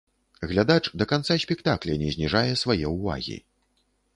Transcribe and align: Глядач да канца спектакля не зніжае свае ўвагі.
Глядач 0.51 0.81
да 1.01 1.07
канца 1.11 1.37
спектакля 1.43 1.99
не 2.05 2.09
зніжае 2.15 2.53
свае 2.63 2.83
ўвагі. 2.97 3.37